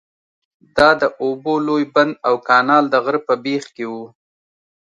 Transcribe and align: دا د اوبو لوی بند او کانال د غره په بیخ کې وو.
دا 0.77 0.89
د 1.01 1.03
اوبو 1.21 1.53
لوی 1.67 1.83
بند 1.93 2.13
او 2.27 2.35
کانال 2.47 2.83
د 2.89 2.95
غره 3.03 3.19
په 3.27 3.33
بیخ 3.43 3.63
کې 3.75 3.85
وو. 3.91 4.05